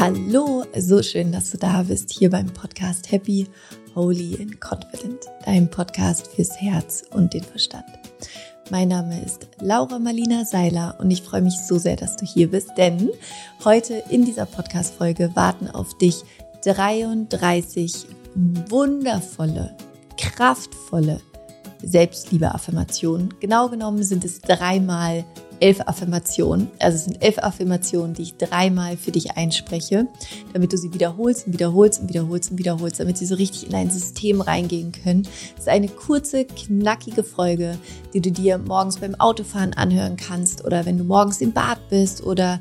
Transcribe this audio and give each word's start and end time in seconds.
Hallo, 0.00 0.64
so 0.78 1.02
schön, 1.02 1.30
dass 1.30 1.50
du 1.50 1.58
da 1.58 1.82
bist 1.82 2.10
hier 2.10 2.30
beim 2.30 2.46
Podcast 2.46 3.12
Happy, 3.12 3.46
Holy 3.94 4.34
and 4.40 4.58
Confident, 4.58 5.26
deinem 5.44 5.68
Podcast 5.68 6.28
fürs 6.28 6.58
Herz 6.58 7.04
und 7.10 7.34
den 7.34 7.44
Verstand. 7.44 7.84
Mein 8.70 8.88
Name 8.88 9.22
ist 9.22 9.46
Laura 9.60 9.98
Marlina 9.98 10.46
Seiler 10.46 10.96
und 11.00 11.10
ich 11.10 11.20
freue 11.20 11.42
mich 11.42 11.58
so 11.58 11.76
sehr, 11.76 11.96
dass 11.96 12.16
du 12.16 12.24
hier 12.24 12.50
bist, 12.50 12.70
denn 12.78 13.10
heute 13.62 14.02
in 14.08 14.24
dieser 14.24 14.46
Podcast-Folge 14.46 15.32
warten 15.36 15.68
auf 15.68 15.98
dich 15.98 16.22
33 16.64 18.06
wundervolle, 18.70 19.76
kraftvolle 20.16 21.20
Selbstliebe-Affirmationen. 21.82 23.34
Genau 23.38 23.68
genommen 23.68 24.02
sind 24.02 24.24
es 24.24 24.40
dreimal 24.40 25.26
elf 25.60 25.80
Affirmationen. 25.86 26.68
Also 26.78 26.96
es 26.96 27.04
sind 27.04 27.22
elf 27.22 27.38
Affirmationen, 27.38 28.14
die 28.14 28.22
ich 28.22 28.36
dreimal 28.36 28.96
für 28.96 29.12
dich 29.12 29.36
einspreche, 29.36 30.08
damit 30.52 30.72
du 30.72 30.76
sie 30.76 30.92
wiederholst 30.92 31.46
und 31.46 31.52
wiederholst 31.52 32.00
und 32.00 32.08
wiederholst 32.08 32.50
und 32.50 32.58
wiederholst, 32.58 33.00
damit 33.00 33.18
sie 33.18 33.26
so 33.26 33.34
richtig 33.34 33.66
in 33.66 33.72
dein 33.72 33.90
System 33.90 34.40
reingehen 34.40 34.92
können. 34.92 35.28
Es 35.54 35.62
ist 35.62 35.68
eine 35.68 35.88
kurze, 35.88 36.44
knackige 36.44 37.22
Folge, 37.22 37.78
die 38.14 38.20
du 38.20 38.30
dir 38.30 38.58
morgens 38.58 38.98
beim 38.98 39.14
Autofahren 39.14 39.74
anhören 39.74 40.16
kannst 40.16 40.64
oder 40.64 40.86
wenn 40.86 40.98
du 40.98 41.04
morgens 41.04 41.40
im 41.40 41.52
Bad 41.52 41.78
bist 41.90 42.22
oder 42.22 42.60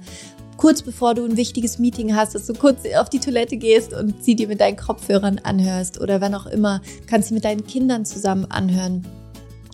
kurz 0.59 0.81
bevor 0.81 1.15
du 1.15 1.23
ein 1.23 1.37
wichtiges 1.37 1.79
Meeting 1.79 2.15
hast, 2.15 2.35
dass 2.35 2.45
du 2.45 2.53
kurz 2.53 2.81
auf 2.97 3.09
die 3.09 3.19
Toilette 3.19 3.55
gehst 3.55 3.93
und 3.93 4.23
sie 4.23 4.35
dir 4.35 4.49
mit 4.49 4.59
deinen 4.59 4.75
Kopfhörern 4.75 5.39
anhörst 5.39 6.01
oder 6.01 6.19
wann 6.19 6.35
auch 6.35 6.47
immer, 6.47 6.81
kannst 7.07 7.29
du 7.29 7.33
mit 7.33 7.45
deinen 7.45 7.65
Kindern 7.65 8.03
zusammen 8.03 8.45
anhören. 8.51 9.07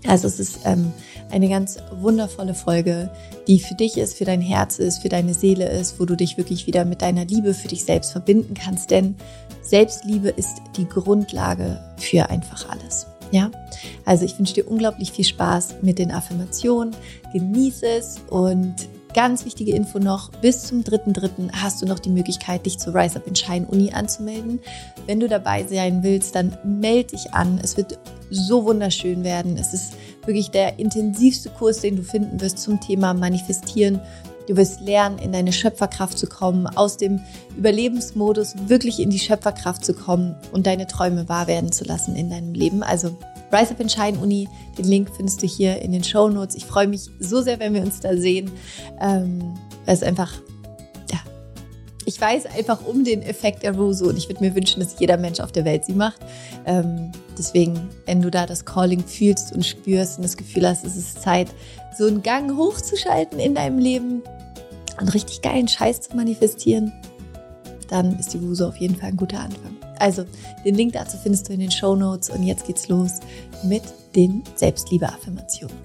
Also 0.08 0.28
es 0.28 0.40
ist 0.40 0.60
ähm, 0.66 0.94
eine 1.32 1.50
ganz 1.50 1.78
wundervolle 2.00 2.54
Folge, 2.54 3.10
die 3.48 3.60
für 3.60 3.76
dich 3.76 3.98
ist, 3.98 4.18
für 4.18 4.26
dein 4.26 4.42
Herz 4.42 4.80
ist, 4.80 5.00
für 5.00 5.10
deine 5.10 5.34
Seele 5.34 5.70
ist, 5.70 6.00
wo 6.00 6.06
du 6.06 6.16
dich 6.16 6.38
wirklich 6.38 6.68
wieder 6.68 6.86
mit 6.86 7.02
deiner 7.02 7.26
Liebe 7.26 7.54
für 7.54 7.68
dich 7.68 7.86
selbst 7.86 8.12
verbinden 8.12 8.54
kannst. 8.54 8.92
Denn 8.92 9.16
Selbstliebe 9.62 10.30
ist 10.30 10.62
die 10.78 10.88
Grundlage 10.88 11.82
für 11.98 12.30
einfach 12.30 12.70
alles. 12.70 13.08
Ja, 13.32 13.52
also 14.06 14.24
ich 14.24 14.38
wünsche 14.38 14.54
dir 14.54 14.70
unglaublich 14.70 15.12
viel 15.12 15.26
Spaß 15.26 15.76
mit 15.82 16.00
den 16.00 16.12
Affirmationen. 16.12 16.96
Genieße 17.34 17.88
es 17.88 18.18
und 18.30 18.88
Ganz 19.16 19.46
wichtige 19.46 19.72
Info 19.72 19.98
noch, 19.98 20.30
bis 20.42 20.64
zum 20.64 20.82
3.3. 20.82 21.50
hast 21.54 21.82
du 21.82 21.86
noch 21.86 22.00
die 22.00 22.10
Möglichkeit, 22.10 22.66
dich 22.66 22.80
zur 22.80 22.94
Rise 22.94 23.16
Up 23.16 23.26
in 23.26 23.34
Shine 23.34 23.66
Uni 23.66 23.94
anzumelden. 23.94 24.60
Wenn 25.06 25.22
du 25.22 25.30
dabei 25.30 25.64
sein 25.64 26.04
willst, 26.04 26.36
dann 26.36 26.58
melde 26.66 27.12
dich 27.12 27.34
an. 27.34 27.58
Es 27.64 27.78
wird 27.78 27.98
so 28.30 28.66
wunderschön 28.66 29.24
werden. 29.24 29.56
Es 29.56 29.74
ist 29.74 29.94
wirklich 30.28 30.52
der 30.52 30.80
intensivste 30.80 31.50
Kurs, 31.50 31.82
den 31.82 31.96
du 31.98 32.04
finden 32.04 32.40
wirst 32.42 32.60
zum 32.60 32.80
Thema 32.80 33.14
Manifestieren. 33.14 34.00
Du 34.48 34.56
wirst 34.58 34.82
lernen, 34.82 35.18
in 35.18 35.32
deine 35.32 35.52
Schöpferkraft 35.52 36.18
zu 36.18 36.28
kommen, 36.28 36.68
aus 36.68 36.98
dem 36.98 37.20
Überlebensmodus 37.58 38.56
wirklich 38.68 39.00
in 39.00 39.10
die 39.10 39.20
Schöpferkraft 39.20 39.84
zu 39.84 39.94
kommen 39.94 40.36
und 40.52 40.68
deine 40.68 40.86
Träume 40.86 41.28
wahr 41.28 41.48
werden 41.48 41.72
zu 41.72 41.84
lassen 41.84 42.16
in 42.16 42.30
deinem 42.30 42.54
Leben. 42.54 42.84
Also 42.84 43.18
Rise 43.52 43.72
Up 43.72 43.80
and 43.80 43.92
Shine 43.92 44.20
Uni. 44.20 44.48
Den 44.78 44.86
Link 44.86 45.10
findest 45.16 45.42
du 45.42 45.48
hier 45.48 45.82
in 45.82 45.92
den 45.92 46.04
Show 46.04 46.30
Notes. 46.30 46.56
Ich 46.56 46.66
freue 46.66 46.88
mich 46.88 47.10
so 47.20 47.42
sehr, 47.42 47.60
wenn 47.60 47.74
wir 47.74 47.82
uns 47.82 48.00
da 48.00 48.16
sehen. 48.16 48.52
Ähm, 49.00 49.56
weil 49.86 49.96
es 49.96 50.04
einfach, 50.04 50.34
ich 52.06 52.22
weiß 52.22 52.46
einfach 52.46 52.86
um 52.86 53.04
den 53.04 53.22
Effekt 53.22 53.64
der 53.64 53.76
Ruso 53.76 54.08
und 54.08 54.18
ich 54.18 54.30
würde 54.30 54.44
mir 54.44 54.56
wünschen, 54.56 54.80
dass 54.80 55.00
jeder 55.00 55.18
Mensch 55.18 55.40
auf 55.40 55.52
der 55.52 55.66
Welt 55.66 55.86
sie 55.86 55.94
macht. 55.94 56.22
Ähm, 56.66 57.12
deswegen, 57.38 57.90
wenn 58.06 58.22
du 58.22 58.30
da 58.30 58.46
das 58.46 58.66
Calling 58.66 59.04
fühlst 59.04 59.54
und 59.54 59.66
spürst 59.66 60.18
und 60.18 60.24
das 60.24 60.38
Gefühl 60.38 60.68
hast, 60.68 60.86
es 60.86 60.96
ist 60.96 61.22
Zeit, 61.22 61.50
so 61.98 62.06
einen 62.06 62.22
Gang 62.22 62.56
hochzuschalten 62.56 63.40
in 63.40 63.56
deinem 63.56 63.80
Leben 63.80 64.22
und 65.00 65.14
richtig 65.14 65.42
geilen 65.42 65.68
Scheiß 65.68 66.02
zu 66.02 66.16
manifestieren, 66.16 66.94
dann 67.90 68.18
ist 68.20 68.34
die 68.34 68.42
Wuso 68.42 68.68
auf 68.68 68.78
jeden 68.78 68.96
Fall 68.96 69.10
ein 69.10 69.18
guter 69.18 69.40
Anfang. 69.40 69.76
Also, 70.00 70.26
den 70.66 70.76
Link 70.76 70.94
dazu 70.94 71.18
findest 71.18 71.48
du 71.48 71.54
in 71.54 71.60
den 71.60 71.72
Show 71.72 71.96
Notes 71.96 72.30
und 72.30 72.44
jetzt 72.44 72.66
geht's 72.66 72.88
los 72.90 73.20
mit 73.64 73.84
den 74.16 74.44
Selbstliebe-Affirmationen. 74.56 75.76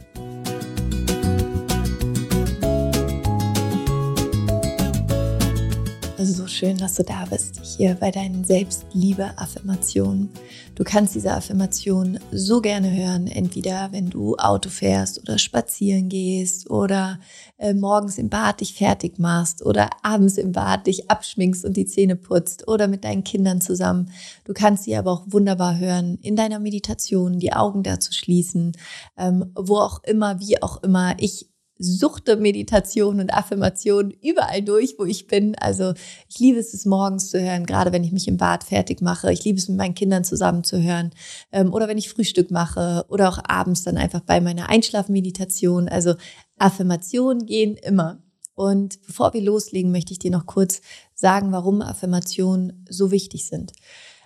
So 6.24 6.46
schön, 6.46 6.76
dass 6.76 6.94
du 6.94 7.02
da 7.02 7.24
bist, 7.24 7.60
hier 7.62 7.94
bei 7.94 8.10
deinen 8.10 8.44
Selbstliebe-Affirmationen. 8.44 10.28
Du 10.74 10.84
kannst 10.84 11.14
diese 11.14 11.32
Affirmation 11.32 12.18
so 12.30 12.60
gerne 12.60 12.90
hören, 12.90 13.26
entweder 13.26 13.88
wenn 13.92 14.10
du 14.10 14.36
Auto 14.36 14.68
fährst 14.68 15.20
oder 15.20 15.38
spazieren 15.38 16.08
gehst 16.08 16.68
oder 16.70 17.20
äh, 17.58 17.74
morgens 17.74 18.18
im 18.18 18.28
Bad 18.28 18.60
dich 18.60 18.74
fertig 18.74 19.18
machst 19.18 19.64
oder 19.64 19.90
abends 20.02 20.36
im 20.36 20.52
Bad 20.52 20.86
dich 20.86 21.10
abschminkst 21.10 21.64
und 21.64 21.76
die 21.76 21.86
Zähne 21.86 22.16
putzt 22.16 22.68
oder 22.68 22.88
mit 22.88 23.04
deinen 23.04 23.24
Kindern 23.24 23.60
zusammen. 23.60 24.10
Du 24.44 24.52
kannst 24.52 24.84
sie 24.84 24.96
aber 24.96 25.12
auch 25.12 25.24
wunderbar 25.26 25.78
hören 25.78 26.18
in 26.22 26.36
deiner 26.36 26.58
Meditation, 26.58 27.38
die 27.38 27.52
Augen 27.52 27.82
dazu 27.82 28.12
schließen, 28.12 28.72
ähm, 29.16 29.52
wo 29.54 29.78
auch 29.78 30.02
immer, 30.04 30.40
wie 30.40 30.62
auch 30.62 30.82
immer. 30.82 31.14
Ich 31.18 31.50
suchte 31.80 32.36
Meditation 32.36 33.20
und 33.20 33.32
Affirmation 33.32 34.10
überall 34.22 34.60
durch, 34.62 34.96
wo 34.98 35.06
ich 35.06 35.26
bin. 35.26 35.54
Also 35.56 35.94
ich 36.28 36.38
liebe 36.38 36.58
es, 36.58 36.74
es 36.74 36.84
morgens 36.84 37.30
zu 37.30 37.40
hören, 37.40 37.64
gerade 37.64 37.90
wenn 37.90 38.04
ich 38.04 38.12
mich 38.12 38.28
im 38.28 38.36
Bad 38.36 38.64
fertig 38.64 39.00
mache. 39.00 39.32
Ich 39.32 39.44
liebe 39.44 39.58
es, 39.58 39.68
mit 39.68 39.78
meinen 39.78 39.94
Kindern 39.94 40.22
zusammen 40.22 40.62
zu 40.62 40.82
hören. 40.82 41.10
Ähm, 41.52 41.72
oder 41.72 41.88
wenn 41.88 41.96
ich 41.96 42.10
Frühstück 42.10 42.50
mache 42.50 43.06
oder 43.08 43.30
auch 43.30 43.38
abends 43.44 43.82
dann 43.82 43.96
einfach 43.96 44.20
bei 44.20 44.42
meiner 44.42 44.68
Einschlafmeditation. 44.68 45.88
Also 45.88 46.14
Affirmationen 46.58 47.46
gehen 47.46 47.76
immer. 47.76 48.22
Und 48.54 49.00
bevor 49.06 49.32
wir 49.32 49.40
loslegen, 49.40 49.90
möchte 49.90 50.12
ich 50.12 50.18
dir 50.18 50.30
noch 50.30 50.44
kurz 50.44 50.82
sagen, 51.14 51.50
warum 51.50 51.80
Affirmationen 51.80 52.84
so 52.90 53.10
wichtig 53.10 53.46
sind. 53.46 53.72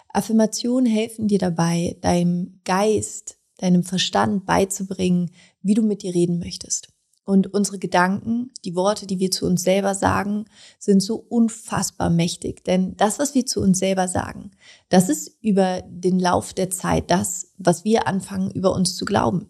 Affirmationen 0.09 0.87
helfen 0.87 1.29
dir 1.29 1.39
dabei, 1.39 1.97
deinem 2.01 2.61
Geist, 2.65 3.39
deinem 3.59 3.85
Verstand 3.85 4.45
beizubringen, 4.45 5.31
wie 5.63 5.75
du 5.75 5.83
mit 5.83 6.03
dir 6.03 6.15
reden 6.15 6.41
möchtest. 6.41 6.94
Und 7.25 7.55
unsere 7.55 7.79
Gedanken, 7.79 8.53
die 8.65 8.75
Worte, 8.75 9.07
die 9.07 9.19
wir 9.19 9.31
zu 9.31 9.47
uns 9.47 9.63
selber 9.63 9.95
sagen, 9.95 10.45
sind 10.79 11.03
so 11.03 11.17
unfassbar 11.17 12.11
mächtig. 12.11 12.65
Denn 12.65 12.97
das, 12.97 13.19
was 13.19 13.35
wir 13.35 13.47
zu 13.47 13.61
uns 13.63 13.79
selber 13.79 14.09
sagen, 14.09 14.51
das 14.91 15.09
ist 15.09 15.39
über 15.41 15.83
den 15.89 16.19
Lauf 16.19 16.53
der 16.53 16.69
Zeit 16.69 17.11
das, 17.11 17.53
was 17.57 17.85
wir 17.85 18.07
anfangen, 18.07 18.51
über 18.51 18.75
uns 18.75 18.97
zu 18.97 19.07
glauben. 19.07 19.49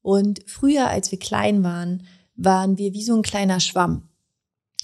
Und 0.00 0.40
früher, 0.46 0.88
als 0.88 1.10
wir 1.12 1.18
klein 1.18 1.62
waren, 1.62 2.06
waren 2.34 2.78
wir 2.78 2.94
wie 2.94 3.04
so 3.04 3.14
ein 3.14 3.22
kleiner 3.22 3.60
Schwamm. 3.60 4.08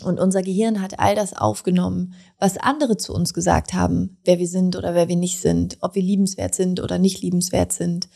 Und 0.03 0.21
unser 0.21 0.43
Gehirn 0.43 0.81
hat 0.81 1.01
all 1.01 1.15
das 1.15 1.35
aufgenommen, 1.35 2.15
was 2.39 2.57
andere 2.57 2.99
zu 2.99 3.13
uns 3.13 3.35
gesagt 3.35 3.73
haben, 3.73 4.19
wer 4.25 4.39
wir 4.39 4.47
sind 4.47 4.77
oder 4.77 4.95
wer 4.95 5.09
wir 5.09 5.17
nicht 5.17 5.41
sind, 5.41 5.79
ob 5.81 5.95
wir 5.95 6.03
liebenswert 6.03 6.55
sind 6.55 6.81
oder 6.81 6.99
nicht 6.99 7.21
liebenswert 7.21 7.73
sind. 7.73 8.09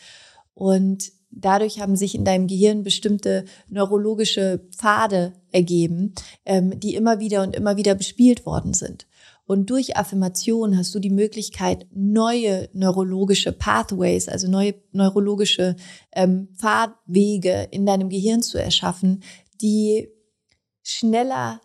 Und 0.54 1.12
dadurch 1.32 1.80
haben 1.80 1.96
sich 1.96 2.14
in 2.14 2.24
deinem 2.24 2.46
Gehirn 2.46 2.82
bestimmte 2.82 3.44
neurologische 3.68 4.60
Pfade 4.76 5.32
ergeben, 5.50 6.14
ähm, 6.44 6.78
die 6.78 6.94
immer 6.94 7.18
wieder 7.18 7.42
und 7.42 7.56
immer 7.56 7.76
wieder 7.76 7.94
bespielt 7.94 8.46
worden 8.46 8.74
sind. 8.74 9.06
Und 9.44 9.70
durch 9.70 9.96
Affirmation 9.96 10.78
hast 10.78 10.94
du 10.94 11.00
die 11.00 11.10
Möglichkeit, 11.10 11.86
neue 11.92 12.68
neurologische 12.72 13.52
Pathways, 13.52 14.28
also 14.28 14.48
neue 14.48 14.74
neurologische 14.92 15.76
ähm, 16.12 16.48
Pfadwege 16.56 17.68
in 17.70 17.84
deinem 17.84 18.08
Gehirn 18.08 18.42
zu 18.42 18.58
erschaffen, 18.58 19.22
die 19.60 20.08
schneller, 20.82 21.60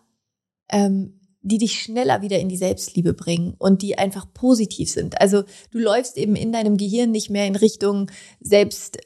ähm, 0.70 1.20
die 1.40 1.58
dich 1.58 1.80
schneller 1.80 2.20
wieder 2.20 2.40
in 2.40 2.48
die 2.48 2.56
Selbstliebe 2.56 3.14
bringen 3.14 3.54
und 3.58 3.80
die 3.80 3.96
einfach 3.96 4.26
positiv 4.34 4.90
sind. 4.90 5.20
Also 5.20 5.44
du 5.70 5.78
läufst 5.78 6.18
eben 6.18 6.34
in 6.34 6.52
deinem 6.52 6.76
Gehirn 6.76 7.12
nicht 7.12 7.30
mehr 7.30 7.46
in 7.46 7.56
Richtung 7.56 8.10
Selbst 8.40 8.98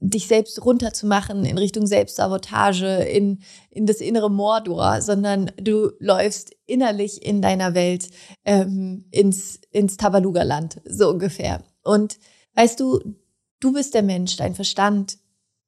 dich 0.00 0.26
selbst 0.26 0.64
runterzumachen 0.64 1.44
in 1.44 1.58
Richtung 1.58 1.86
Selbstsabotage, 1.86 3.04
in, 3.04 3.40
in 3.70 3.86
das 3.86 4.00
innere 4.00 4.30
Mordor, 4.30 5.02
sondern 5.02 5.52
du 5.60 5.92
läufst 5.98 6.56
innerlich 6.66 7.24
in 7.24 7.42
deiner 7.42 7.74
Welt 7.74 8.08
ähm, 8.44 9.04
ins, 9.10 9.60
ins 9.70 9.96
Tabaluga-Land, 9.96 10.80
so 10.84 11.10
ungefähr. 11.10 11.62
Und 11.82 12.18
weißt 12.54 12.80
du, 12.80 13.00
du 13.60 13.72
bist 13.72 13.94
der 13.94 14.02
Mensch, 14.02 14.36
dein 14.36 14.54
Verstand 14.54 15.18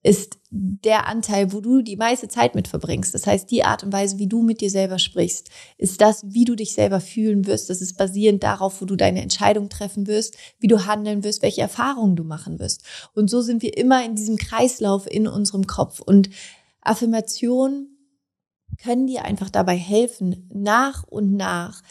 ist 0.02 0.38
der 0.50 1.06
Anteil, 1.06 1.52
wo 1.52 1.60
du 1.60 1.80
die 1.80 1.96
meiste 1.96 2.26
Zeit 2.28 2.54
mit 2.56 2.66
verbringst. 2.66 3.14
Das 3.14 3.26
heißt, 3.26 3.50
die 3.50 3.64
Art 3.64 3.84
und 3.84 3.92
Weise, 3.92 4.18
wie 4.18 4.26
du 4.26 4.42
mit 4.42 4.60
dir 4.60 4.70
selber 4.70 4.98
sprichst, 4.98 5.48
ist 5.78 6.00
das, 6.00 6.24
wie 6.26 6.44
du 6.44 6.56
dich 6.56 6.74
selber 6.74 7.00
fühlen 7.00 7.46
wirst. 7.46 7.70
Das 7.70 7.80
ist 7.80 7.96
basierend 7.96 8.42
darauf, 8.42 8.80
wo 8.80 8.84
du 8.84 8.96
deine 8.96 9.22
Entscheidung 9.22 9.68
treffen 9.68 10.08
wirst, 10.08 10.36
wie 10.58 10.66
du 10.66 10.86
handeln 10.86 11.22
wirst, 11.22 11.42
welche 11.42 11.60
Erfahrungen 11.60 12.16
du 12.16 12.24
machen 12.24 12.58
wirst. 12.58 12.82
Und 13.14 13.30
so 13.30 13.42
sind 13.42 13.62
wir 13.62 13.76
immer 13.76 14.04
in 14.04 14.16
diesem 14.16 14.36
Kreislauf 14.36 15.06
in 15.08 15.28
unserem 15.28 15.68
Kopf. 15.68 16.00
Und 16.00 16.30
Affirmationen 16.80 17.96
können 18.82 19.06
dir 19.06 19.24
einfach 19.24 19.50
dabei 19.50 19.76
helfen, 19.76 20.48
nach 20.52 21.04
und 21.04 21.34
nach 21.34 21.82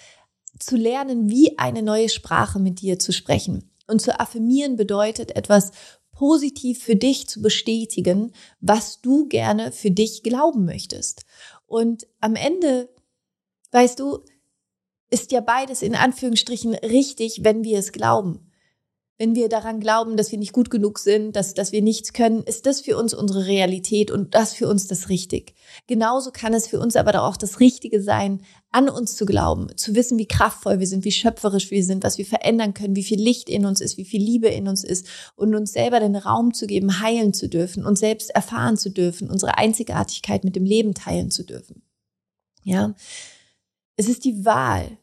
zu 0.59 0.75
lernen, 0.75 1.29
wie 1.29 1.57
eine 1.57 1.81
neue 1.81 2.09
Sprache 2.09 2.59
mit 2.59 2.81
dir 2.81 2.99
zu 2.99 3.13
sprechen. 3.13 3.71
Und 3.87 4.01
zu 4.01 4.19
affirmieren 4.19 4.75
bedeutet 4.75 5.35
etwas 5.35 5.71
positiv 6.21 6.83
für 6.83 6.95
dich 6.95 7.27
zu 7.27 7.41
bestätigen, 7.41 8.31
was 8.59 9.01
du 9.01 9.27
gerne 9.27 9.71
für 9.71 9.89
dich 9.89 10.21
glauben 10.21 10.65
möchtest. 10.65 11.25
Und 11.65 12.05
am 12.19 12.35
Ende, 12.35 12.93
weißt 13.71 13.99
du, 13.99 14.19
ist 15.09 15.31
ja 15.31 15.41
beides 15.41 15.81
in 15.81 15.95
Anführungsstrichen 15.95 16.75
richtig, 16.75 17.43
wenn 17.43 17.63
wir 17.63 17.79
es 17.79 17.91
glauben 17.91 18.50
wenn 19.21 19.35
wir 19.35 19.49
daran 19.49 19.79
glauben, 19.79 20.17
dass 20.17 20.31
wir 20.31 20.39
nicht 20.39 20.51
gut 20.51 20.71
genug 20.71 20.97
sind, 20.97 21.35
dass, 21.35 21.53
dass 21.53 21.71
wir 21.71 21.83
nichts 21.83 22.11
können, 22.11 22.41
ist 22.41 22.65
das 22.65 22.81
für 22.81 22.97
uns 22.97 23.13
unsere 23.13 23.45
Realität 23.45 24.09
und 24.09 24.33
das 24.33 24.55
für 24.55 24.67
uns 24.67 24.87
das 24.87 25.09
richtig. 25.09 25.53
Genauso 25.85 26.31
kann 26.31 26.55
es 26.55 26.65
für 26.65 26.79
uns 26.79 26.95
aber 26.95 27.21
auch 27.21 27.37
das 27.37 27.59
Richtige 27.59 28.01
sein, 28.01 28.41
an 28.71 28.89
uns 28.89 29.15
zu 29.15 29.27
glauben, 29.27 29.67
zu 29.77 29.93
wissen, 29.93 30.17
wie 30.17 30.25
kraftvoll 30.25 30.79
wir 30.79 30.87
sind, 30.87 31.05
wie 31.05 31.11
schöpferisch 31.11 31.69
wir 31.69 31.83
sind, 31.83 32.03
was 32.03 32.17
wir 32.17 32.25
verändern 32.25 32.73
können, 32.73 32.95
wie 32.95 33.03
viel 33.03 33.21
Licht 33.21 33.47
in 33.47 33.67
uns 33.67 33.79
ist, 33.79 33.97
wie 33.97 34.05
viel 34.05 34.23
Liebe 34.23 34.47
in 34.47 34.67
uns 34.67 34.83
ist 34.83 35.05
und 35.35 35.53
uns 35.53 35.71
selber 35.71 35.99
den 35.99 36.15
Raum 36.15 36.55
zu 36.55 36.65
geben, 36.65 36.99
heilen 36.99 37.35
zu 37.35 37.47
dürfen, 37.47 37.85
uns 37.85 37.99
selbst 37.99 38.31
erfahren 38.31 38.75
zu 38.75 38.89
dürfen, 38.89 39.29
unsere 39.29 39.55
Einzigartigkeit 39.59 40.43
mit 40.43 40.55
dem 40.55 40.65
Leben 40.65 40.95
teilen 40.95 41.29
zu 41.29 41.43
dürfen. 41.43 41.83
Ja. 42.63 42.95
Es 43.97 44.09
ist 44.09 44.25
die 44.25 44.45
Wahl, 44.45 44.97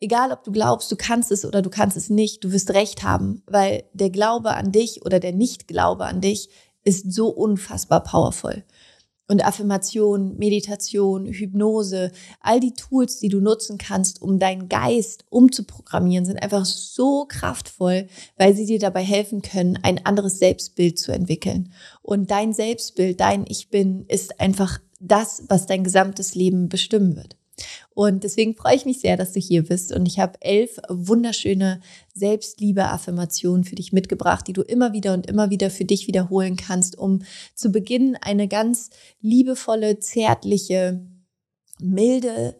Egal, 0.00 0.30
ob 0.30 0.44
du 0.44 0.52
glaubst, 0.52 0.92
du 0.92 0.96
kannst 0.96 1.32
es 1.32 1.44
oder 1.44 1.60
du 1.60 1.70
kannst 1.70 1.96
es 1.96 2.08
nicht, 2.08 2.44
du 2.44 2.52
wirst 2.52 2.70
recht 2.70 3.02
haben, 3.02 3.42
weil 3.46 3.84
der 3.92 4.10
Glaube 4.10 4.54
an 4.54 4.70
dich 4.70 5.04
oder 5.04 5.18
der 5.18 5.32
Nicht-Glaube 5.32 6.04
an 6.04 6.20
dich 6.20 6.50
ist 6.84 7.12
so 7.12 7.28
unfassbar 7.28 8.04
powerful. 8.04 8.64
Und 9.30 9.44
Affirmation, 9.44 10.38
Meditation, 10.38 11.26
Hypnose, 11.26 12.12
all 12.40 12.60
die 12.60 12.72
Tools, 12.72 13.18
die 13.18 13.28
du 13.28 13.40
nutzen 13.40 13.76
kannst, 13.76 14.22
um 14.22 14.38
deinen 14.38 14.70
Geist 14.70 15.26
umzuprogrammieren, 15.28 16.24
sind 16.24 16.42
einfach 16.42 16.64
so 16.64 17.26
kraftvoll, 17.28 18.08
weil 18.38 18.54
sie 18.54 18.64
dir 18.64 18.78
dabei 18.78 19.02
helfen 19.02 19.42
können, 19.42 19.78
ein 19.82 20.06
anderes 20.06 20.38
Selbstbild 20.38 20.98
zu 20.98 21.12
entwickeln. 21.12 21.72
Und 22.00 22.30
dein 22.30 22.54
Selbstbild, 22.54 23.20
dein 23.20 23.44
Ich 23.46 23.68
bin, 23.68 24.06
ist 24.06 24.40
einfach 24.40 24.78
das, 24.98 25.42
was 25.48 25.66
dein 25.66 25.84
gesamtes 25.84 26.34
Leben 26.34 26.70
bestimmen 26.70 27.14
wird. 27.14 27.37
Und 27.94 28.24
deswegen 28.24 28.54
freue 28.54 28.76
ich 28.76 28.84
mich 28.84 29.00
sehr, 29.00 29.16
dass 29.16 29.32
du 29.32 29.40
hier 29.40 29.64
bist. 29.64 29.92
Und 29.92 30.06
ich 30.06 30.18
habe 30.18 30.40
elf 30.40 30.78
wunderschöne 30.88 31.80
Selbstliebe-Affirmationen 32.14 33.64
für 33.64 33.74
dich 33.74 33.92
mitgebracht, 33.92 34.46
die 34.46 34.52
du 34.52 34.62
immer 34.62 34.92
wieder 34.92 35.14
und 35.14 35.26
immer 35.26 35.50
wieder 35.50 35.70
für 35.70 35.84
dich 35.84 36.06
wiederholen 36.06 36.56
kannst, 36.56 36.98
um 36.98 37.22
zu 37.54 37.70
Beginn 37.70 38.16
eine 38.20 38.48
ganz 38.48 38.90
liebevolle, 39.20 39.98
zärtliche, 39.98 41.06
milde, 41.80 42.56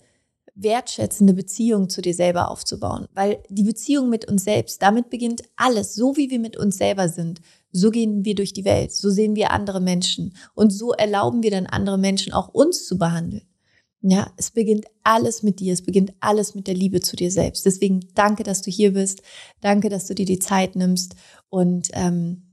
wertschätzende 0.58 1.34
Beziehung 1.34 1.88
zu 1.88 2.02
dir 2.02 2.14
selber 2.14 2.50
aufzubauen. 2.50 3.06
Weil 3.14 3.42
die 3.48 3.62
Beziehung 3.62 4.10
mit 4.10 4.28
uns 4.28 4.44
selbst, 4.44 4.82
damit 4.82 5.08
beginnt 5.08 5.42
alles, 5.56 5.94
so 5.94 6.16
wie 6.16 6.30
wir 6.30 6.40
mit 6.40 6.56
uns 6.56 6.78
selber 6.78 7.08
sind. 7.08 7.40
So 7.70 7.90
gehen 7.90 8.24
wir 8.24 8.34
durch 8.34 8.52
die 8.52 8.64
Welt, 8.64 8.92
so 8.92 9.10
sehen 9.10 9.36
wir 9.36 9.52
andere 9.52 9.80
Menschen 9.80 10.34
und 10.54 10.70
so 10.70 10.92
erlauben 10.92 11.42
wir 11.42 11.50
dann 11.50 11.66
andere 11.66 11.98
Menschen 11.98 12.32
auch 12.32 12.48
uns 12.48 12.86
zu 12.86 12.98
behandeln. 12.98 13.47
Ja, 14.00 14.32
es 14.36 14.52
beginnt 14.52 14.86
alles 15.02 15.42
mit 15.42 15.58
dir. 15.58 15.72
Es 15.72 15.82
beginnt 15.82 16.12
alles 16.20 16.54
mit 16.54 16.66
der 16.68 16.74
Liebe 16.74 17.00
zu 17.00 17.16
dir 17.16 17.30
selbst. 17.30 17.66
Deswegen 17.66 18.00
danke, 18.14 18.44
dass 18.44 18.62
du 18.62 18.70
hier 18.70 18.92
bist. 18.92 19.22
Danke, 19.60 19.88
dass 19.88 20.06
du 20.06 20.14
dir 20.14 20.26
die 20.26 20.38
Zeit 20.38 20.76
nimmst 20.76 21.16
und 21.50 21.88
ähm, 21.94 22.47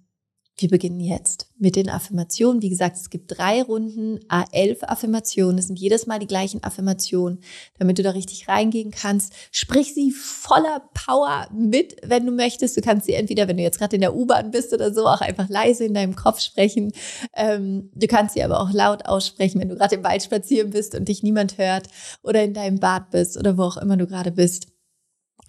wir 0.57 0.69
beginnen 0.69 1.01
jetzt 1.01 1.49
mit 1.57 1.75
den 1.75 1.89
Affirmationen. 1.89 2.61
Wie 2.61 2.69
gesagt, 2.69 2.95
es 2.95 3.09
gibt 3.09 3.37
drei 3.37 3.61
Runden, 3.61 4.19
A11 4.29 4.83
Affirmationen. 4.83 5.57
Es 5.57 5.67
sind 5.67 5.79
jedes 5.79 6.07
Mal 6.07 6.19
die 6.19 6.27
gleichen 6.27 6.63
Affirmationen, 6.63 7.39
damit 7.77 7.97
du 7.97 8.03
da 8.03 8.11
richtig 8.11 8.47
reingehen 8.47 8.91
kannst. 8.91 9.33
Sprich 9.51 9.93
sie 9.93 10.11
voller 10.11 10.89
Power 10.93 11.49
mit, 11.53 11.97
wenn 12.03 12.25
du 12.25 12.31
möchtest. 12.31 12.77
Du 12.77 12.81
kannst 12.81 13.05
sie 13.05 13.13
entweder, 13.13 13.49
wenn 13.49 13.57
du 13.57 13.63
jetzt 13.63 13.79
gerade 13.79 13.95
in 13.95 14.01
der 14.01 14.15
U-Bahn 14.15 14.51
bist 14.51 14.73
oder 14.73 14.93
so, 14.93 15.07
auch 15.07 15.21
einfach 15.21 15.49
leise 15.49 15.83
in 15.83 15.93
deinem 15.93 16.15
Kopf 16.15 16.39
sprechen. 16.39 16.93
Ähm, 17.35 17.89
du 17.93 18.07
kannst 18.07 18.35
sie 18.35 18.43
aber 18.43 18.61
auch 18.61 18.71
laut 18.71 19.05
aussprechen, 19.05 19.59
wenn 19.59 19.69
du 19.69 19.75
gerade 19.75 19.95
im 19.95 20.03
Wald 20.03 20.23
spazieren 20.23 20.69
bist 20.69 20.95
und 20.95 21.09
dich 21.09 21.21
niemand 21.21 21.57
hört 21.57 21.87
oder 22.23 22.43
in 22.43 22.53
deinem 22.53 22.79
Bad 22.79 23.11
bist 23.11 23.37
oder 23.37 23.57
wo 23.57 23.63
auch 23.63 23.77
immer 23.77 23.97
du 23.97 24.07
gerade 24.07 24.31
bist. 24.31 24.74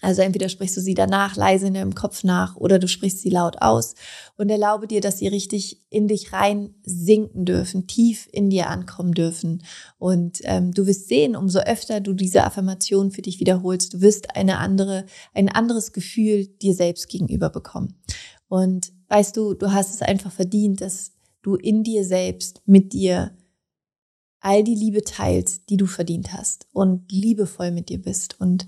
Also 0.02 0.20
entweder 0.20 0.48
sprichst 0.50 0.76
du 0.76 0.80
sie 0.80 0.94
danach 0.94 1.36
leise 1.36 1.68
in 1.68 1.74
deinem 1.74 1.94
Kopf 1.94 2.22
nach 2.22 2.56
oder 2.56 2.78
du 2.78 2.86
sprichst 2.86 3.20
sie 3.20 3.30
laut 3.30 3.62
aus 3.62 3.94
und 4.36 4.50
erlaube 4.50 4.86
dir, 4.86 5.00
dass 5.00 5.18
sie 5.18 5.28
richtig 5.28 5.80
in 5.88 6.06
dich 6.06 6.32
rein 6.34 6.74
sinken 6.84 7.46
dürfen, 7.46 7.86
tief 7.86 8.28
in 8.30 8.50
dir 8.50 8.68
ankommen 8.68 9.12
dürfen. 9.12 9.62
Und 9.98 10.40
ähm, 10.44 10.72
du 10.72 10.86
wirst 10.86 11.08
sehen, 11.08 11.34
umso 11.34 11.60
öfter 11.60 12.00
du 12.00 12.12
diese 12.12 12.44
Affirmation 12.44 13.10
für 13.10 13.22
dich 13.22 13.40
wiederholst, 13.40 13.94
du 13.94 14.00
wirst 14.02 14.36
eine 14.36 14.58
andere, 14.58 15.06
ein 15.32 15.48
anderes 15.48 15.92
Gefühl 15.92 16.46
dir 16.46 16.74
selbst 16.74 17.08
gegenüber 17.08 17.48
bekommen. 17.48 17.94
Und 18.48 18.92
weißt 19.08 19.36
du, 19.36 19.54
du 19.54 19.72
hast 19.72 19.94
es 19.94 20.02
einfach 20.02 20.30
verdient, 20.30 20.82
dass 20.82 21.12
du 21.40 21.54
in 21.54 21.82
dir 21.82 22.04
selbst 22.04 22.60
mit 22.66 22.92
dir 22.92 23.32
all 24.40 24.62
die 24.62 24.74
Liebe 24.74 25.02
teilst, 25.02 25.70
die 25.70 25.76
du 25.76 25.86
verdient 25.86 26.32
hast 26.32 26.68
und 26.72 27.10
liebevoll 27.10 27.70
mit 27.70 27.88
dir 27.88 28.00
bist 28.00 28.38
und 28.40 28.66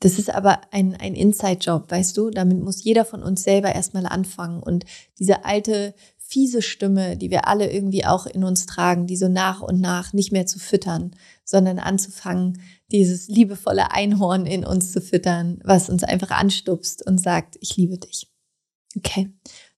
das 0.00 0.18
ist 0.18 0.30
aber 0.30 0.60
ein, 0.72 0.94
ein 0.94 1.14
Inside-Job, 1.14 1.90
weißt 1.90 2.16
du? 2.16 2.30
Damit 2.30 2.60
muss 2.62 2.84
jeder 2.84 3.04
von 3.04 3.22
uns 3.22 3.42
selber 3.42 3.74
erstmal 3.74 4.06
anfangen. 4.06 4.62
Und 4.62 4.84
diese 5.18 5.44
alte, 5.44 5.94
fiese 6.18 6.60
Stimme, 6.60 7.16
die 7.16 7.30
wir 7.30 7.46
alle 7.46 7.70
irgendwie 7.70 8.04
auch 8.04 8.26
in 8.26 8.44
uns 8.44 8.66
tragen, 8.66 9.06
die 9.06 9.16
so 9.16 9.28
nach 9.28 9.62
und 9.62 9.80
nach 9.80 10.12
nicht 10.12 10.32
mehr 10.32 10.46
zu 10.46 10.58
füttern, 10.58 11.14
sondern 11.44 11.78
anzufangen, 11.78 12.60
dieses 12.90 13.28
liebevolle 13.28 13.92
Einhorn 13.92 14.44
in 14.44 14.64
uns 14.64 14.92
zu 14.92 15.00
füttern, 15.00 15.60
was 15.64 15.88
uns 15.88 16.02
einfach 16.04 16.30
anstupst 16.30 17.06
und 17.06 17.18
sagt, 17.18 17.56
ich 17.60 17.76
liebe 17.76 17.96
dich. 17.98 18.30
Okay, 18.96 19.32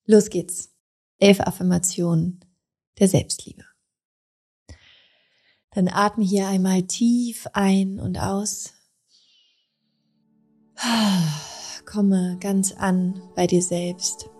los 0.06 0.30
geht's. 0.30 0.70
Elf 1.18 1.40
Affirmationen 1.40 2.40
der 2.98 3.08
Selbstliebe. 3.08 3.64
Dann 5.72 5.88
atme 5.88 6.24
hier 6.24 6.48
einmal 6.48 6.82
tief 6.84 7.46
ein 7.52 8.00
und 8.00 8.18
aus. 8.18 8.72
Komme 11.86 12.36
ganz 12.40 12.72
an 12.72 13.22
bei 13.34 13.46
dir 13.46 13.62
selbst. 13.62 14.30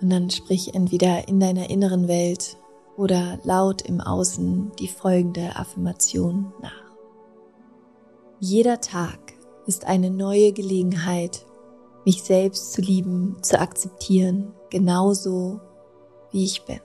Und 0.00 0.10
dann 0.10 0.30
sprich 0.30 0.74
entweder 0.74 1.28
in 1.28 1.40
deiner 1.40 1.70
inneren 1.70 2.08
Welt 2.08 2.58
oder 2.96 3.38
laut 3.42 3.82
im 3.82 4.00
Außen 4.00 4.72
die 4.78 4.88
folgende 4.88 5.56
Affirmation 5.56 6.52
nach. 6.60 6.84
Jeder 8.40 8.80
Tag 8.80 9.18
ist 9.66 9.86
eine 9.86 10.10
neue 10.10 10.52
Gelegenheit, 10.52 11.46
mich 12.04 12.22
selbst 12.22 12.72
zu 12.72 12.82
lieben, 12.82 13.38
zu 13.42 13.58
akzeptieren, 13.58 14.52
genauso 14.70 15.60
wie 16.30 16.44
ich 16.44 16.64
bin. 16.64 16.80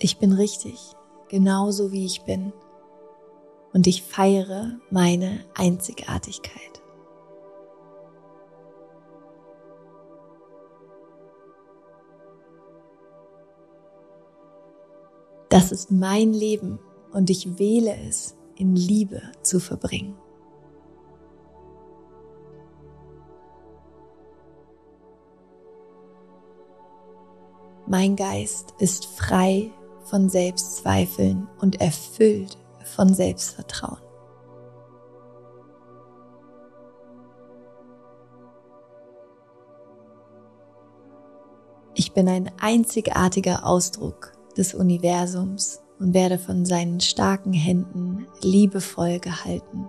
Ich 0.00 0.18
bin 0.18 0.32
richtig, 0.32 0.92
genauso 1.28 1.90
wie 1.90 2.06
ich 2.06 2.22
bin. 2.22 2.52
Und 3.72 3.86
ich 3.86 4.02
feiere 4.02 4.78
meine 4.90 5.44
Einzigartigkeit. 5.54 6.82
Das 15.48 15.72
ist 15.72 15.90
mein 15.90 16.32
Leben 16.32 16.78
und 17.12 17.30
ich 17.30 17.58
wähle 17.58 17.96
es, 18.06 18.36
in 18.56 18.76
Liebe 18.76 19.22
zu 19.42 19.60
verbringen. 19.60 20.16
Mein 27.86 28.16
Geist 28.16 28.74
ist 28.78 29.06
frei 29.06 29.70
von 30.08 30.28
Selbstzweifeln 30.28 31.48
und 31.60 31.80
erfüllt 31.80 32.56
von 32.84 33.12
Selbstvertrauen. 33.12 33.98
Ich 41.94 42.12
bin 42.12 42.28
ein 42.28 42.50
einzigartiger 42.60 43.66
Ausdruck 43.66 44.32
des 44.56 44.72
Universums 44.72 45.82
und 45.98 46.14
werde 46.14 46.38
von 46.38 46.64
seinen 46.64 47.00
starken 47.00 47.52
Händen 47.52 48.26
liebevoll 48.40 49.18
gehalten. 49.18 49.88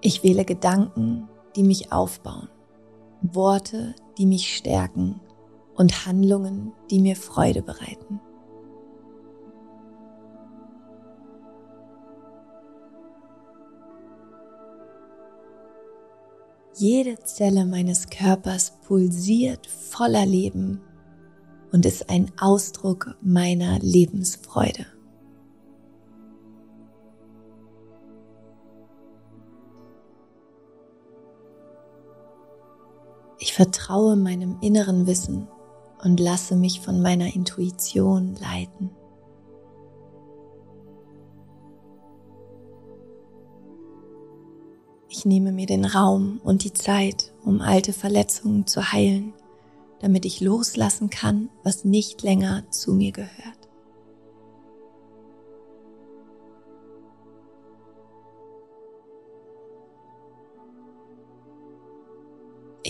Ich 0.00 0.24
wähle 0.24 0.44
Gedanken, 0.44 1.28
die 1.56 1.62
mich 1.62 1.92
aufbauen, 1.92 2.48
Worte, 3.22 3.94
die 4.18 4.26
mich 4.26 4.56
stärken 4.56 5.20
und 5.74 6.06
Handlungen, 6.06 6.72
die 6.90 7.00
mir 7.00 7.16
Freude 7.16 7.62
bereiten. 7.62 8.20
Jede 16.74 17.18
Zelle 17.22 17.66
meines 17.66 18.08
Körpers 18.08 18.72
pulsiert 18.86 19.66
voller 19.66 20.24
Leben 20.24 20.80
und 21.70 21.86
ist 21.86 22.10
ein 22.10 22.32
Ausdruck 22.40 23.16
meiner 23.20 23.78
Lebensfreude. 23.78 24.86
Vertraue 33.54 34.16
meinem 34.16 34.56
inneren 34.62 35.06
Wissen 35.06 35.46
und 36.02 36.18
lasse 36.18 36.56
mich 36.56 36.80
von 36.80 37.02
meiner 37.02 37.34
Intuition 37.34 38.34
leiten. 38.40 38.88
Ich 45.10 45.26
nehme 45.26 45.52
mir 45.52 45.66
den 45.66 45.84
Raum 45.84 46.40
und 46.42 46.64
die 46.64 46.72
Zeit, 46.72 47.34
um 47.44 47.60
alte 47.60 47.92
Verletzungen 47.92 48.66
zu 48.66 48.90
heilen, 48.90 49.34
damit 50.00 50.24
ich 50.24 50.40
loslassen 50.40 51.10
kann, 51.10 51.50
was 51.62 51.84
nicht 51.84 52.22
länger 52.22 52.64
zu 52.70 52.94
mir 52.94 53.12
gehört. 53.12 53.61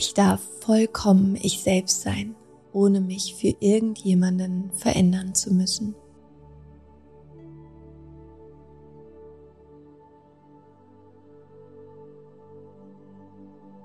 Ich 0.02 0.14
darf 0.14 0.40
vollkommen 0.58 1.36
ich 1.36 1.62
selbst 1.62 2.00
sein, 2.00 2.34
ohne 2.72 3.00
mich 3.00 3.36
für 3.36 3.54
irgendjemanden 3.60 4.72
verändern 4.72 5.32
zu 5.32 5.54
müssen. 5.54 5.94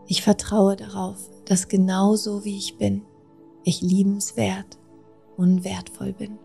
Ich 0.07 0.23
vertraue 0.23 0.75
darauf, 0.75 1.19
dass 1.45 1.67
genauso 1.67 2.43
wie 2.43 2.57
ich 2.57 2.79
bin, 2.79 3.03
ich 3.63 3.81
liebenswert 3.81 4.79
und 5.37 5.63
wertvoll 5.63 6.13
bin. 6.13 6.39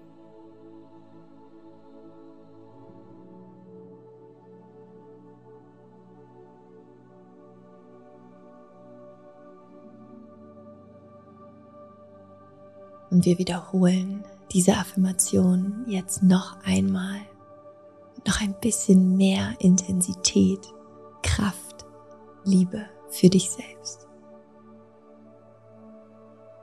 Und 13.12 13.26
wir 13.26 13.38
wiederholen 13.38 14.24
diese 14.52 14.72
Affirmation 14.72 15.84
jetzt 15.86 16.22
noch 16.22 16.56
einmal. 16.64 17.20
Noch 18.26 18.40
ein 18.40 18.54
bisschen 18.58 19.18
mehr 19.18 19.54
Intensität, 19.58 20.60
Kraft, 21.22 21.84
Liebe 22.44 22.86
für 23.10 23.28
dich 23.28 23.50
selbst. 23.50 24.08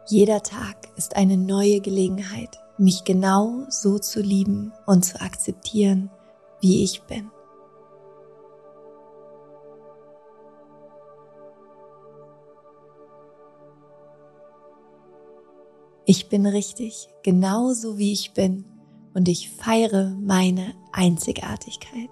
Jeder 0.08 0.42
Tag 0.42 0.90
ist 0.98 1.16
eine 1.16 1.38
neue 1.38 1.82
Gelegenheit, 1.82 2.58
mich 2.80 3.04
genau 3.04 3.66
so 3.70 4.00
zu 4.00 4.20
lieben 4.20 4.74
und 4.88 5.06
zu 5.06 5.22
akzeptieren, 5.22 6.10
wie 6.62 6.84
ich 6.84 7.04
bin. 7.04 7.30
Ich 16.12 16.28
bin 16.28 16.48
richtig, 16.48 17.08
genauso 17.22 18.00
wie 18.00 18.12
ich 18.12 18.34
bin, 18.34 18.66
und 19.14 19.28
ich 19.28 19.52
feiere 19.52 20.18
meine 20.20 20.74
Einzigartigkeit. 20.92 22.10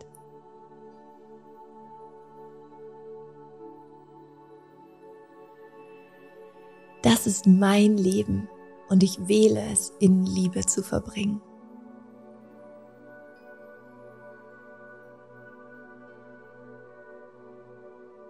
Das 7.02 7.26
ist 7.26 7.48
mein 7.48 7.98
Leben 7.98 8.48
und 8.90 9.02
ich 9.02 9.28
wähle 9.28 9.64
es, 9.74 9.92
in 10.00 10.28
Liebe 10.28 10.64
zu 10.64 10.84
verbringen. 10.84 11.42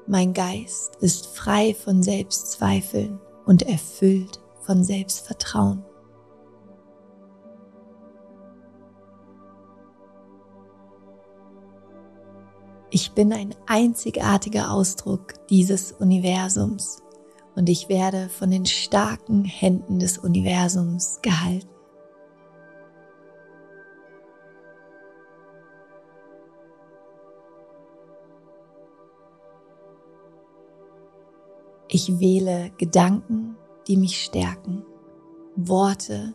Mein 0.07 0.31
Geist 0.31 0.95
ist 1.01 1.27
frei 1.27 1.73
von 1.73 2.01
Selbstzweifeln 2.01 3.19
und 3.45 3.63
erfüllt 3.63 4.39
von 4.67 4.83
Selbstvertrauen. 4.83 5.83
Ich 12.89 13.13
bin 13.13 13.31
ein 13.31 13.55
einzigartiger 13.65 14.71
Ausdruck 14.71 15.33
dieses 15.49 15.93
Universums 15.93 17.01
und 17.55 17.69
ich 17.69 17.89
werde 17.89 18.27
von 18.27 18.51
den 18.51 18.65
starken 18.65 19.45
Händen 19.45 19.99
des 19.99 20.17
Universums 20.17 21.19
gehalten. 21.21 21.69
Ich 31.89 32.19
wähle 32.19 32.71
Gedanken, 32.77 33.55
die 33.87 33.97
mich 33.97 34.23
stärken, 34.23 34.83
Worte, 35.55 36.33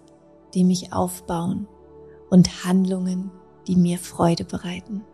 die 0.54 0.64
mich 0.64 0.92
aufbauen 0.92 1.68
und 2.30 2.64
Handlungen, 2.64 3.30
die 3.66 3.76
mir 3.76 3.98
Freude 3.98 4.44
bereiten. 4.44 5.04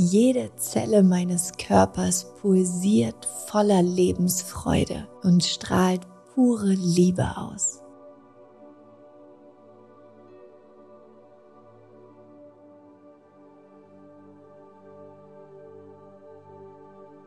Jede 0.00 0.54
Zelle 0.54 1.02
meines 1.02 1.52
Körpers 1.58 2.32
pulsiert 2.40 3.26
voller 3.48 3.82
Lebensfreude 3.82 5.08
und 5.24 5.42
strahlt 5.42 6.06
pure 6.34 6.72
Liebe 6.72 7.36
aus. 7.36 7.82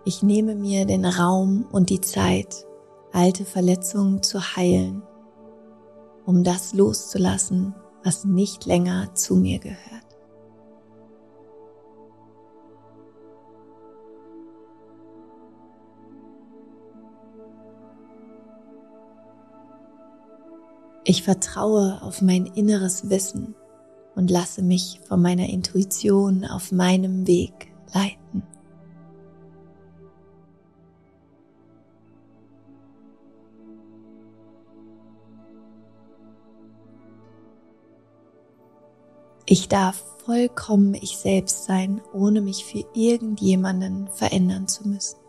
Ich 0.03 0.23
nehme 0.23 0.55
mir 0.55 0.85
den 0.85 1.05
Raum 1.05 1.65
und 1.71 1.91
die 1.91 2.01
Zeit, 2.01 2.65
alte 3.11 3.45
Verletzungen 3.45 4.23
zu 4.23 4.55
heilen, 4.55 5.03
um 6.25 6.43
das 6.43 6.73
loszulassen, 6.73 7.75
was 8.03 8.25
nicht 8.25 8.65
länger 8.65 9.13
zu 9.13 9.35
mir 9.35 9.59
gehört. 9.59 9.77
Ich 21.03 21.23
vertraue 21.23 22.01
auf 22.01 22.23
mein 22.23 22.47
inneres 22.47 23.09
Wissen 23.09 23.53
und 24.15 24.31
lasse 24.31 24.63
mich 24.63 24.99
von 25.07 25.21
meiner 25.21 25.47
Intuition 25.49 26.45
auf 26.45 26.71
meinem 26.71 27.27
Weg 27.27 27.71
leiten. 27.93 28.43
Ich 39.53 39.67
darf 39.67 40.01
vollkommen 40.23 40.93
ich 40.93 41.17
selbst 41.17 41.65
sein, 41.65 41.99
ohne 42.13 42.39
mich 42.39 42.63
für 42.63 42.85
irgendjemanden 42.93 44.07
verändern 44.07 44.69
zu 44.69 44.87
müssen. 44.87 45.19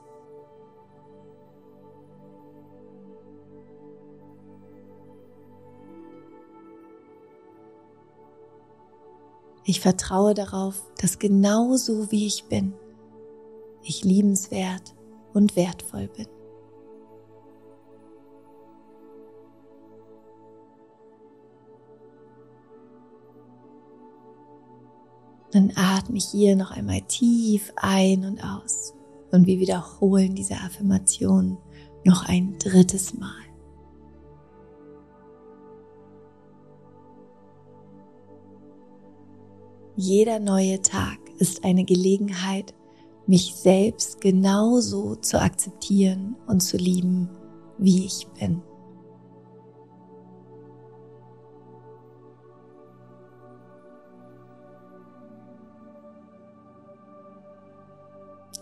Ich 9.64 9.80
vertraue 9.80 10.34
darauf, 10.34 10.84
dass 11.00 11.18
genau 11.18 11.74
so 11.74 12.12
wie 12.12 12.28
ich 12.28 12.44
bin, 12.44 12.74
ich 13.82 14.04
liebenswert 14.04 14.94
und 15.32 15.56
wertvoll 15.56 16.06
bin. 16.06 16.28
Dann 25.62 25.72
atme 25.76 26.18
hier 26.18 26.56
noch 26.56 26.72
einmal 26.72 27.02
tief 27.02 27.72
ein 27.76 28.24
und 28.24 28.42
aus 28.42 28.94
und 29.30 29.46
wir 29.46 29.60
wiederholen 29.60 30.34
diese 30.34 30.54
Affirmation 30.54 31.56
noch 32.04 32.28
ein 32.28 32.56
drittes 32.58 33.14
Mal. 33.14 33.30
Jeder 39.94 40.40
neue 40.40 40.82
Tag 40.82 41.18
ist 41.38 41.64
eine 41.64 41.84
Gelegenheit, 41.84 42.74
mich 43.28 43.54
selbst 43.54 44.20
genauso 44.20 45.14
zu 45.14 45.40
akzeptieren 45.40 46.34
und 46.48 46.60
zu 46.60 46.76
lieben, 46.76 47.30
wie 47.78 48.04
ich 48.04 48.26
bin. 48.36 48.62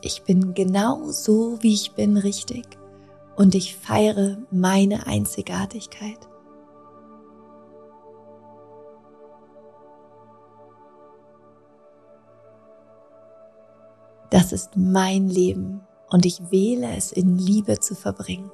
Ich 0.03 0.23
bin 0.23 0.55
genau 0.55 1.11
so, 1.11 1.59
wie 1.61 1.75
ich 1.75 1.93
bin, 1.93 2.17
richtig 2.17 2.67
und 3.37 3.55
ich 3.55 3.77
feiere 3.77 4.39
meine 4.51 5.07
Einzigartigkeit. 5.07 6.29
Das 14.31 14.53
ist 14.53 14.77
mein 14.77 15.29
Leben 15.29 15.81
und 16.11 16.25
ich 16.25 16.51
wähle 16.51 16.95
es 16.97 17.13
in 17.13 17.37
Liebe 17.37 17.81
zu 17.81 17.95
verbringen. 17.95 18.51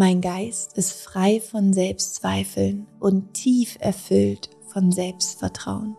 Mein 0.00 0.20
Geist 0.20 0.78
ist 0.78 0.92
frei 0.92 1.40
von 1.40 1.72
Selbstzweifeln 1.72 2.86
und 3.00 3.34
tief 3.34 3.76
erfüllt 3.80 4.48
von 4.68 4.92
Selbstvertrauen. 4.92 5.96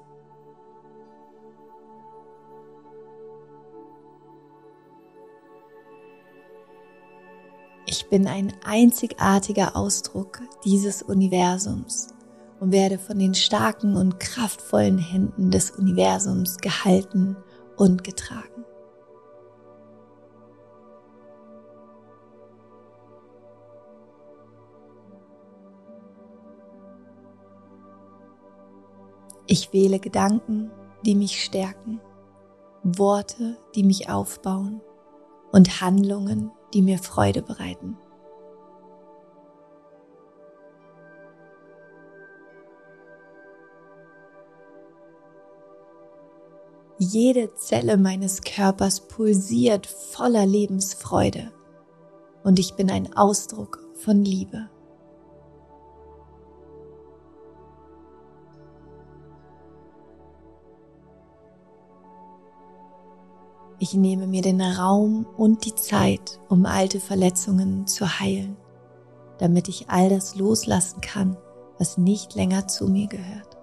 Ich 7.85 8.07
bin 8.07 8.25
ein 8.25 8.53
einzigartiger 8.63 9.75
Ausdruck 9.75 10.43
dieses 10.63 11.01
Universums 11.01 12.07
und 12.61 12.71
werde 12.71 12.99
von 12.99 13.19
den 13.19 13.35
starken 13.35 13.97
und 13.97 14.17
kraftvollen 14.21 14.97
Händen 14.97 15.51
des 15.51 15.71
Universums 15.71 16.59
gehalten 16.59 17.35
und 17.75 18.05
getragen. 18.05 18.58
Ich 29.51 29.73
wähle 29.73 29.99
Gedanken, 29.99 30.69
die 31.03 31.15
mich 31.15 31.43
stärken, 31.43 31.99
Worte, 32.83 33.57
die 33.73 33.81
mich 33.81 34.07
aufbauen 34.07 34.79
und 35.51 35.81
Handlungen, 35.81 36.51
die 36.71 36.83
mir 36.83 36.99
Freude 36.99 37.41
bereiten. 37.41 37.97
Jede 46.99 47.55
Zelle 47.55 47.97
meines 47.97 48.41
Körpers 48.43 49.07
pulsiert 49.07 49.87
voller 49.87 50.45
Lebensfreude 50.45 51.51
und 52.43 52.59
ich 52.59 52.75
bin 52.75 52.91
ein 52.91 53.17
Ausdruck 53.17 53.79
von 53.95 54.23
Liebe. 54.23 54.69
Ich 63.81 63.93
nehme 63.93 64.27
mir 64.27 64.41
den 64.41 64.61
Raum 64.61 65.25
und 65.37 65.63
die 65.65 65.73
Zeit, 65.73 66.41
um 66.49 66.65
alte 66.65 66.99
Verletzungen 66.99 67.87
zu 67.87 68.19
heilen, 68.19 68.57
damit 69.37 69.69
ich 69.69 69.89
all 69.89 70.09
das 70.09 70.35
loslassen 70.35 70.99
kann, 70.99 71.37
was 71.77 71.97
nicht 71.97 72.35
länger 72.35 72.67
zu 72.67 72.87
mir 72.89 73.07
gehört. 73.07 73.57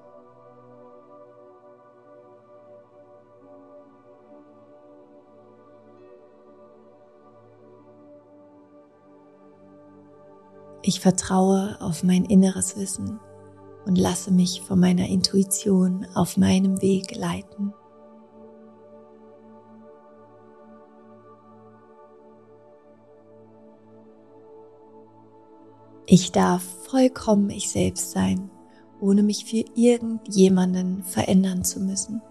Ich 10.80 11.00
vertraue 11.00 11.76
auf 11.80 12.04
mein 12.04 12.24
inneres 12.24 12.78
Wissen 12.78 13.20
und 13.84 13.98
lasse 13.98 14.30
mich 14.30 14.62
von 14.62 14.80
meiner 14.80 15.08
Intuition 15.08 16.06
auf 16.14 16.38
meinem 16.38 16.80
Weg 16.80 17.14
leiten. 17.14 17.74
Ich 26.08 26.30
darf 26.30 26.62
vollkommen 26.84 27.50
ich 27.50 27.68
selbst 27.68 28.12
sein, 28.12 28.48
ohne 29.00 29.24
mich 29.24 29.44
für 29.44 29.64
irgendjemanden 29.74 31.02
verändern 31.02 31.64
zu 31.64 31.80
müssen. 31.80 32.22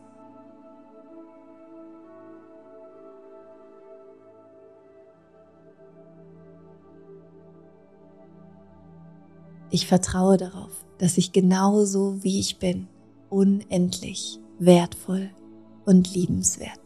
Ich 9.72 9.88
vertraue 9.88 10.38
darauf, 10.38 10.86
dass 10.98 11.18
ich 11.18 11.34
genauso 11.34 12.24
wie 12.24 12.40
ich 12.40 12.60
bin, 12.60 12.88
unendlich 13.30 14.40
wertvoll 14.58 15.32
und 15.84 16.14
liebenswert 16.16 16.85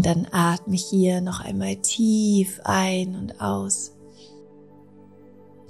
Und 0.00 0.06
dann 0.06 0.28
atme 0.30 0.76
hier 0.76 1.20
noch 1.20 1.40
einmal 1.40 1.76
tief 1.76 2.58
ein 2.64 3.14
und 3.16 3.38
aus. 3.38 3.92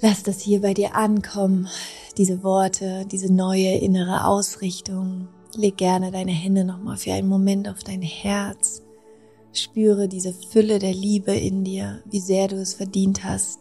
Lass 0.01 0.23
das 0.23 0.41
hier 0.41 0.61
bei 0.61 0.73
dir 0.73 0.95
ankommen, 0.95 1.67
diese 2.17 2.45
Worte, 2.45 3.07
diese 3.11 3.33
neue 3.33 3.79
innere 3.79 4.25
Ausrichtung. 4.25 5.27
Leg 5.57 5.79
gerne 5.79 6.13
deine 6.13 6.31
Hände 6.31 6.65
nochmal 6.65 6.97
für 6.97 7.13
einen 7.13 7.27
Moment 7.27 7.69
auf 7.69 7.83
dein 7.83 8.03
Herz. 8.03 8.83
Spüre 9.53 10.07
diese 10.07 10.33
Fülle 10.33 10.79
der 10.79 10.95
Liebe 10.95 11.35
in 11.35 11.65
dir, 11.65 12.01
wie 12.09 12.21
sehr 12.21 12.47
du 12.47 12.55
es 12.55 12.75
verdient 12.75 13.25
hast, 13.25 13.59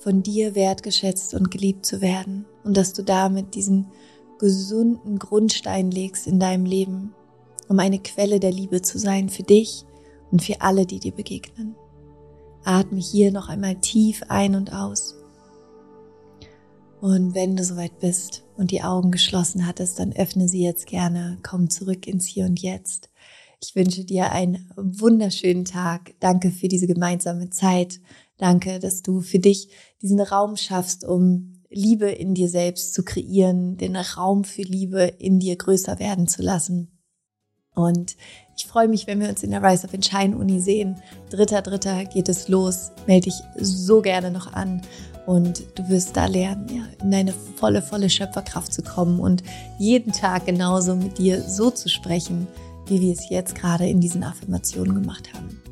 von 0.00 0.24
dir 0.24 0.56
wertgeschätzt 0.56 1.34
und 1.34 1.52
geliebt 1.52 1.86
zu 1.86 2.00
werden 2.00 2.46
und 2.64 2.76
dass 2.76 2.94
du 2.94 3.04
damit 3.04 3.54
diesen 3.54 3.86
gesunden 4.40 5.20
Grundstein 5.20 5.92
legst 5.92 6.26
in 6.26 6.40
deinem 6.40 6.64
Leben, 6.64 7.14
um 7.68 7.78
eine 7.78 7.98
Quelle 7.98 8.40
der 8.40 8.52
Liebe 8.52 8.82
zu 8.82 8.98
sein 8.98 9.28
für 9.28 9.42
dich 9.42 9.84
und 10.30 10.42
für 10.42 10.60
alle, 10.60 10.86
die 10.86 10.98
dir 10.98 11.12
begegnen. 11.12 11.74
Atme 12.64 13.00
hier 13.00 13.32
noch 13.32 13.48
einmal 13.48 13.76
tief 13.76 14.22
ein 14.28 14.54
und 14.54 14.72
aus. 14.72 15.14
Und 17.00 17.34
wenn 17.34 17.56
du 17.56 17.62
soweit 17.62 17.98
bist 18.00 18.44
und 18.56 18.72
die 18.72 18.82
Augen 18.82 19.12
geschlossen 19.12 19.66
hattest, 19.66 20.00
dann 20.00 20.12
öffne 20.12 20.48
sie 20.48 20.62
jetzt 20.62 20.86
gerne. 20.86 21.38
Komm 21.42 21.70
zurück 21.70 22.06
ins 22.06 22.26
Hier 22.26 22.44
und 22.46 22.60
Jetzt. 22.60 23.10
Ich 23.62 23.74
wünsche 23.76 24.04
dir 24.04 24.32
einen 24.32 24.70
wunderschönen 24.76 25.64
Tag. 25.64 26.14
Danke 26.20 26.50
für 26.50 26.68
diese 26.68 26.86
gemeinsame 26.86 27.50
Zeit. 27.50 28.00
Danke, 28.36 28.78
dass 28.78 29.02
du 29.02 29.20
für 29.20 29.38
dich 29.38 29.68
diesen 30.02 30.20
Raum 30.20 30.56
schaffst, 30.56 31.04
um 31.04 31.54
Liebe 31.70 32.10
in 32.10 32.34
dir 32.34 32.48
selbst 32.48 32.94
zu 32.94 33.04
kreieren, 33.04 33.76
den 33.76 33.96
Raum 33.96 34.44
für 34.44 34.62
Liebe 34.62 35.02
in 35.02 35.38
dir 35.38 35.56
größer 35.56 35.98
werden 35.98 36.26
zu 36.26 36.42
lassen. 36.42 36.97
Und 37.78 38.16
ich 38.56 38.66
freue 38.66 38.88
mich, 38.88 39.06
wenn 39.06 39.20
wir 39.20 39.28
uns 39.28 39.44
in 39.44 39.52
der 39.52 39.62
Rise 39.62 39.86
of 39.86 39.92
Shine 40.04 40.36
Uni 40.36 40.60
sehen. 40.60 40.96
Dritter, 41.30 41.62
dritter 41.62 42.04
geht 42.06 42.28
es 42.28 42.48
los. 42.48 42.90
Melde 43.06 43.30
dich 43.30 43.40
so 43.56 44.02
gerne 44.02 44.32
noch 44.32 44.52
an 44.52 44.82
und 45.26 45.62
du 45.76 45.88
wirst 45.88 46.16
da 46.16 46.26
lernen, 46.26 46.66
ja, 46.68 46.82
in 47.00 47.12
deine 47.12 47.32
volle, 47.32 47.80
volle 47.80 48.10
Schöpferkraft 48.10 48.72
zu 48.72 48.82
kommen 48.82 49.20
und 49.20 49.44
jeden 49.78 50.12
Tag 50.12 50.46
genauso 50.46 50.96
mit 50.96 51.18
dir 51.18 51.40
so 51.42 51.70
zu 51.70 51.88
sprechen, 51.88 52.48
wie 52.86 53.00
wir 53.00 53.12
es 53.12 53.30
jetzt 53.30 53.54
gerade 53.54 53.86
in 53.86 54.00
diesen 54.00 54.24
Affirmationen 54.24 54.94
gemacht 54.94 55.32
haben. 55.32 55.62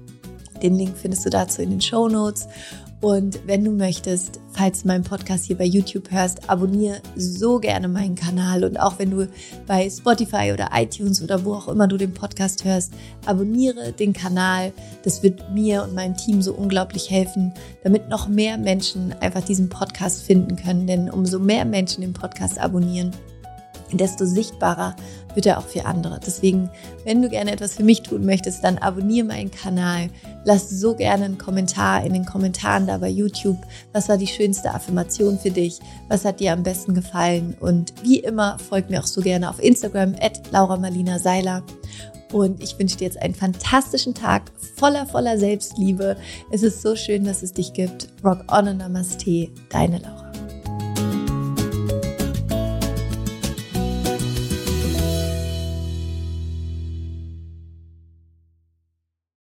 Den 0.62 0.77
Link 0.77 0.97
findest 0.97 1.27
du 1.27 1.31
dazu 1.31 1.61
in 1.61 1.71
den 1.71 1.81
Show 1.81 2.09
Notes 2.09 2.47
und 3.02 3.40
wenn 3.46 3.62
du 3.62 3.72
möchtest, 3.72 4.40
falls 4.52 4.82
du 4.82 4.88
meinen 4.88 5.04
Podcast 5.04 5.44
hier 5.44 5.59
bei 5.59 5.64
YouTube 5.64 6.11
hörst, 6.11 6.48
abonniere 6.48 7.02
so 7.14 7.59
gerne 7.59 7.88
meinen 7.88 8.14
Kanal. 8.14 8.64
Und 8.64 8.80
auch 8.80 8.98
wenn 8.98 9.11
du 9.11 9.28
bei 9.66 9.88
Spotify 9.90 10.50
oder 10.52 10.70
iTunes 10.72 11.22
oder 11.22 11.44
wo 11.44 11.54
auch 11.54 11.68
immer 11.68 11.87
du 11.87 11.98
den 11.98 12.14
Podcast 12.14 12.64
hörst, 12.64 12.94
abonniere 13.26 13.92
den 13.92 14.14
Kanal. 14.14 14.72
Das 15.04 15.22
wird 15.22 15.52
mir 15.52 15.82
und 15.82 15.94
meinem 15.94 16.16
Team 16.16 16.40
so 16.40 16.54
unglaublich 16.54 17.11
helfen, 17.11 17.52
damit 17.85 18.09
noch 18.09 18.28
mehr 18.28 18.56
Menschen 18.56 19.12
einfach 19.20 19.44
diesen 19.44 19.68
Podcast 19.68 20.22
finden 20.22 20.56
können. 20.56 20.87
Denn 20.87 21.11
umso 21.11 21.38
mehr 21.38 21.66
Menschen 21.66 22.00
den 22.00 22.14
Podcast 22.14 22.59
abonnieren, 22.59 23.11
desto 23.92 24.25
sichtbarer 24.25 24.96
wird 25.35 25.46
er 25.46 25.59
auch 25.59 25.66
für 25.66 25.85
andere. 25.85 26.18
Deswegen, 26.25 26.70
wenn 27.05 27.22
du 27.22 27.29
gerne 27.29 27.53
etwas 27.53 27.75
für 27.75 27.85
mich 27.85 28.03
tun 28.03 28.25
möchtest, 28.25 28.64
dann 28.64 28.79
abonniere 28.79 29.27
meinen 29.27 29.51
Kanal. 29.51 30.09
Lass 30.44 30.70
so 30.70 30.94
gerne 30.94 31.27
einen 31.27 31.38
Kommentar 31.38 32.05
in 32.05 32.14
den 32.14 32.25
Kommentaren 32.25 32.87
da 32.87 32.99
bei 32.99 33.09
YouTube. 33.09 33.59
Was 33.92 34.09
war 34.09 34.16
die 34.16 34.27
schönste 34.27 34.72
Affirmation 34.72 35.38
für 35.38 35.51
dich? 35.51 35.79
Was 36.09 36.25
hat 36.25 36.40
dir 36.40 36.53
am 36.53 36.62
besten 36.62 36.94
gefallen? 36.94 37.57
Und 37.61 37.92
wie 38.03 38.20
immer, 38.20 38.59
folgt 38.59 38.90
mir 38.90 39.01
auch 39.01 39.07
so 39.07 39.20
gerne 39.20 39.51
auf 39.51 39.62
Instagram 39.62 40.14
at 40.20 40.51
Laura 40.51 40.77
Marlina 40.79 41.18
Seiler. 41.18 41.62
Und 42.33 42.62
ich 42.62 42.79
wünsche 42.79 42.96
dir 42.96 43.05
jetzt 43.05 43.22
einen 43.22 43.35
fantastischen 43.35 44.14
Tag 44.14 44.51
voller, 44.77 45.07
voller 45.07 45.38
Selbstliebe. 45.38 46.16
Es 46.51 46.62
ist 46.62 46.83
so 46.83 46.96
schön, 46.96 47.25
dass 47.25 47.42
es 47.42 47.53
dich 47.53 47.72
gibt. 47.72 48.09
Rock 48.25 48.44
on 48.51 48.68
und 48.68 48.79
Namaste, 48.79 49.49
deine 49.70 49.99
Laura. 49.99 50.26